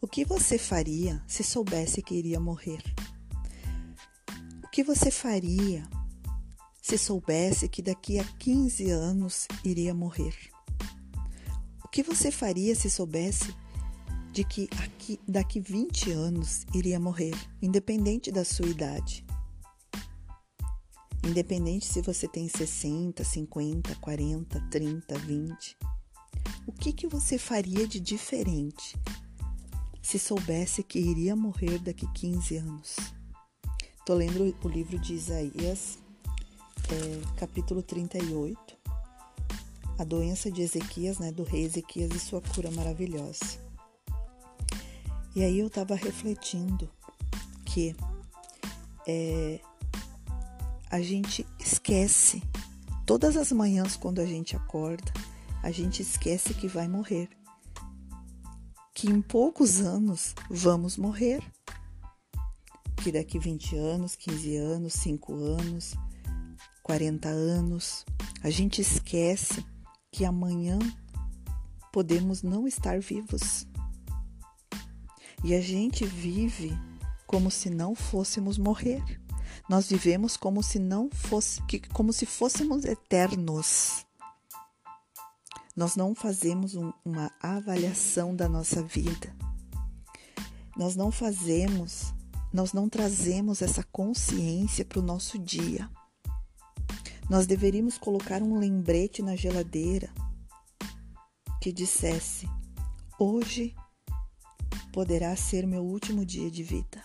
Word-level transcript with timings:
O 0.00 0.06
que 0.06 0.24
você 0.24 0.56
faria 0.56 1.20
se 1.26 1.42
soubesse 1.42 2.00
que 2.00 2.14
iria 2.14 2.38
morrer? 2.38 2.80
O 4.62 4.68
que 4.68 4.84
você 4.84 5.10
faria 5.10 5.90
se 6.80 6.96
soubesse 6.96 7.68
que 7.68 7.82
daqui 7.82 8.20
a 8.20 8.24
15 8.24 8.90
anos 8.90 9.48
iria 9.64 9.92
morrer? 9.92 10.36
O 11.84 11.88
que 11.88 12.04
você 12.04 12.30
faria 12.30 12.76
se 12.76 12.88
soubesse 12.88 13.52
de 14.30 14.44
que 14.44 14.68
aqui, 14.78 15.18
daqui 15.26 15.58
20 15.58 16.12
anos 16.12 16.64
iria 16.72 17.00
morrer, 17.00 17.34
independente 17.60 18.30
da 18.30 18.44
sua 18.44 18.68
idade? 18.68 19.26
Independente 21.24 21.86
se 21.86 22.00
você 22.02 22.28
tem 22.28 22.48
60, 22.48 23.24
50, 23.24 23.96
40, 23.96 24.60
30, 24.70 25.18
20. 25.18 25.76
O 26.68 26.72
que, 26.72 26.92
que 26.92 27.08
você 27.08 27.36
faria 27.36 27.84
de 27.88 27.98
diferente 27.98 28.96
se 30.08 30.18
soubesse 30.18 30.82
que 30.82 30.98
iria 30.98 31.36
morrer 31.36 31.78
daqui 31.80 32.10
15 32.14 32.56
anos? 32.56 32.96
Estou 33.98 34.16
lendo 34.16 34.56
o 34.64 34.66
livro 34.66 34.98
de 34.98 35.12
Isaías, 35.12 35.98
é, 36.90 37.36
capítulo 37.36 37.82
38, 37.82 38.58
a 39.98 40.04
doença 40.04 40.50
de 40.50 40.62
Ezequias, 40.62 41.18
né, 41.18 41.30
do 41.30 41.42
rei 41.42 41.62
Ezequias 41.62 42.10
e 42.14 42.18
sua 42.18 42.40
cura 42.40 42.70
maravilhosa. 42.70 43.60
E 45.36 45.44
aí 45.44 45.58
eu 45.58 45.66
estava 45.66 45.94
refletindo 45.94 46.88
que 47.66 47.94
é, 49.06 49.60
a 50.90 51.02
gente 51.02 51.46
esquece, 51.60 52.42
todas 53.04 53.36
as 53.36 53.52
manhãs 53.52 53.94
quando 53.94 54.22
a 54.22 54.26
gente 54.26 54.56
acorda, 54.56 55.12
a 55.62 55.70
gente 55.70 56.00
esquece 56.00 56.54
que 56.54 56.66
vai 56.66 56.88
morrer. 56.88 57.28
Que 58.98 59.08
em 59.08 59.22
poucos 59.22 59.80
anos 59.80 60.34
vamos 60.50 60.96
morrer. 60.96 61.40
Que 63.00 63.12
daqui 63.12 63.38
20 63.38 63.76
anos, 63.76 64.16
15 64.16 64.56
anos, 64.56 64.92
5 64.94 65.34
anos, 65.34 65.94
40 66.82 67.28
anos, 67.28 68.04
a 68.42 68.50
gente 68.50 68.80
esquece 68.80 69.64
que 70.10 70.24
amanhã 70.24 70.80
podemos 71.92 72.42
não 72.42 72.66
estar 72.66 72.98
vivos. 72.98 73.68
E 75.44 75.54
a 75.54 75.60
gente 75.60 76.04
vive 76.04 76.76
como 77.24 77.52
se 77.52 77.70
não 77.70 77.94
fôssemos 77.94 78.58
morrer. 78.58 79.00
Nós 79.70 79.88
vivemos 79.88 80.36
como 80.36 80.60
se 80.60 80.80
não 80.80 81.08
fosse, 81.08 81.60
como 81.92 82.12
se 82.12 82.26
fôssemos 82.26 82.84
eternos. 82.84 84.07
Nós 85.78 85.94
não 85.94 86.12
fazemos 86.12 86.74
um, 86.74 86.92
uma 87.04 87.30
avaliação 87.40 88.34
da 88.34 88.48
nossa 88.48 88.82
vida. 88.82 89.32
Nós 90.76 90.96
não 90.96 91.12
fazemos, 91.12 92.12
nós 92.52 92.72
não 92.72 92.88
trazemos 92.88 93.62
essa 93.62 93.84
consciência 93.84 94.84
para 94.84 94.98
o 94.98 95.02
nosso 95.02 95.38
dia. 95.38 95.88
Nós 97.30 97.46
deveríamos 97.46 97.96
colocar 97.96 98.42
um 98.42 98.58
lembrete 98.58 99.22
na 99.22 99.36
geladeira 99.36 100.10
que 101.62 101.70
dissesse: 101.70 102.48
Hoje 103.16 103.72
poderá 104.92 105.36
ser 105.36 105.64
meu 105.64 105.84
último 105.84 106.26
dia 106.26 106.50
de 106.50 106.64
vida. 106.64 107.00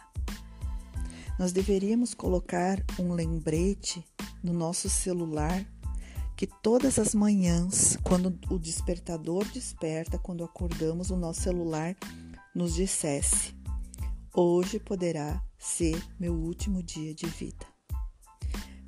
Nós 1.38 1.52
deveríamos 1.52 2.16
colocar 2.16 2.84
um 3.00 3.14
lembrete 3.14 4.04
no 4.44 4.52
nosso 4.52 4.90
celular 4.90 5.64
que 6.36 6.48
todas 6.48 6.98
as 6.98 7.14
manhãs, 7.14 7.98
quando 8.04 8.38
o 8.50 8.58
despertador 8.58 9.46
desperta, 9.46 10.18
quando 10.18 10.44
acordamos, 10.44 11.10
o 11.10 11.16
nosso 11.16 11.42
celular 11.42 11.96
nos 12.56 12.74
dissesse: 12.76 13.54
Hoje 14.34 14.80
poderá 14.80 15.44
ser 15.58 16.02
meu 16.20 16.34
último 16.34 16.82
dia 16.82 17.14
de 17.14 17.28
vida. 17.28 17.66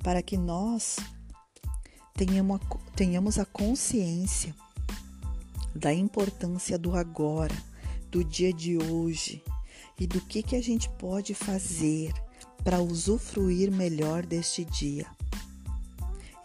Para 0.02 0.22
que 0.22 0.36
nós 0.36 0.96
tenhamos 2.94 3.38
a 3.38 3.44
consciência 3.44 4.54
da 5.74 5.92
importância 5.92 6.78
do 6.78 6.94
agora, 6.96 7.54
do 8.10 8.24
dia 8.24 8.52
de 8.52 8.76
hoje 8.76 9.42
e 9.98 10.06
do 10.06 10.20
que, 10.20 10.42
que 10.42 10.56
a 10.56 10.62
gente 10.62 10.88
pode 10.90 11.34
fazer 11.34 12.12
para 12.64 12.80
usufruir 12.80 13.70
melhor 13.70 14.24
deste 14.24 14.64
dia. 14.64 15.06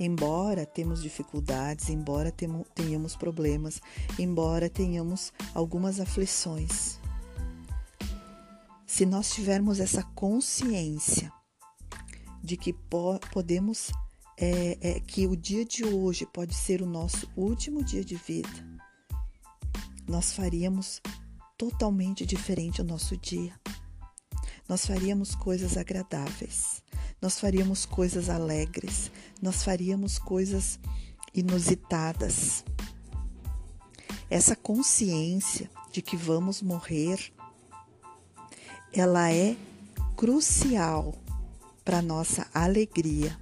Embora 0.03 0.66
temos 0.66 1.00
dificuldades, 1.00 1.88
embora 1.88 2.34
tenhamos 2.73 3.16
problemas, 3.16 3.79
embora 4.17 4.67
tenhamos 4.67 5.31
algumas 5.53 6.00
aflições, 6.00 7.00
se 8.88 9.06
nós 9.06 9.29
tivermos 9.31 9.79
essa 9.79 10.01
consciência 10.16 11.31
de 12.44 12.57
que 12.57 12.73
po 12.73 13.19
podemos, 13.31 13.91
é, 14.40 14.75
é, 14.81 15.00
que 15.01 15.28
o 15.28 15.35
dia 15.35 15.63
de 15.63 15.85
hoje 15.85 16.25
pode 16.25 16.56
ser 16.56 16.81
o 16.81 16.88
nosso 16.88 17.29
último 17.38 17.84
dia 17.84 18.03
de 18.03 18.16
vida, 18.16 18.50
nós 20.07 20.34
faríamos 20.34 21.00
totalmente 21.56 22.25
diferente 22.25 22.81
o 22.81 22.84
nosso 22.84 23.16
dia. 23.16 23.53
Nós 24.67 24.84
faríamos 24.84 25.35
coisas 25.35 25.78
agradáveis, 25.78 26.81
nós 27.22 27.40
faríamos 27.40 27.86
coisas 27.86 28.30
alegres, 28.30 29.12
nós 29.40 29.64
faríamos 29.64 30.18
coisas 30.18 30.80
inusitadas. 31.34 32.64
Essa 34.30 34.56
consciência 34.56 35.70
de 35.92 36.02
que 36.02 36.18
vamos 36.18 36.62
morrer, 36.62 37.32
ela 38.92 39.32
é 39.32 39.56
crucial 40.16 41.14
para 41.86 42.02
nossa 42.02 42.48
alegria, 42.54 43.38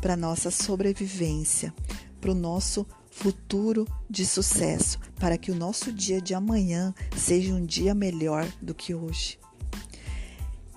para 0.00 0.16
nossa 0.16 0.50
sobrevivência, 0.50 1.74
para 2.20 2.30
o 2.30 2.34
nosso 2.34 2.86
futuro 3.10 3.86
de 4.08 4.24
sucesso, 4.24 4.98
para 5.16 5.36
que 5.36 5.50
o 5.50 5.54
nosso 5.54 5.92
dia 5.92 6.20
de 6.20 6.34
amanhã 6.34 6.94
seja 7.16 7.52
um 7.52 7.64
dia 7.64 7.94
melhor 7.94 8.46
do 8.62 8.74
que 8.74 8.94
hoje. 8.94 9.38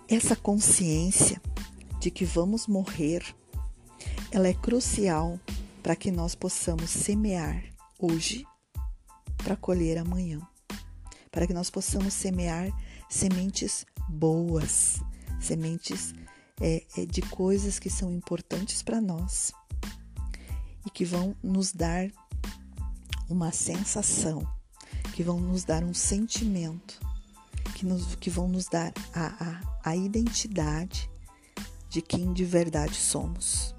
Essa 0.07 0.35
consciência 0.35 1.41
de 2.01 2.09
que 2.09 2.25
vamos 2.25 2.65
morrer, 2.65 3.23
ela 4.31 4.47
é 4.47 4.55
crucial 4.55 5.39
para 5.83 5.95
que 5.95 6.09
nós 6.09 6.33
possamos 6.33 6.89
semear 6.89 7.63
hoje 7.99 8.43
para 9.37 9.55
colher 9.55 9.99
amanhã. 9.99 10.41
Para 11.29 11.45
que 11.45 11.53
nós 11.53 11.69
possamos 11.69 12.15
semear 12.15 12.71
sementes 13.07 13.85
boas, 14.09 14.99
sementes 15.39 16.11
é, 16.59 16.83
é, 16.97 17.05
de 17.05 17.21
coisas 17.21 17.77
que 17.77 17.89
são 17.89 18.11
importantes 18.11 18.81
para 18.81 18.99
nós 18.99 19.51
e 20.83 20.89
que 20.89 21.05
vão 21.05 21.35
nos 21.43 21.71
dar 21.71 22.11
uma 23.29 23.51
sensação, 23.51 24.41
que 25.13 25.21
vão 25.21 25.39
nos 25.39 25.63
dar 25.63 25.83
um 25.83 25.93
sentimento, 25.93 26.99
que, 27.75 27.85
nos, 27.85 28.15
que 28.15 28.31
vão 28.31 28.47
nos 28.47 28.65
dar 28.65 28.91
a, 29.13 29.61
a, 29.83 29.91
a 29.91 29.95
identidade 29.95 31.10
de 31.91 32.01
quem 32.01 32.31
de 32.31 32.45
verdade 32.45 32.95
somos. 32.95 33.75